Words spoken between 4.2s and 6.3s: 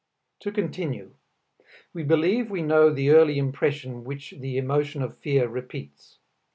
the emotion of fear repeats.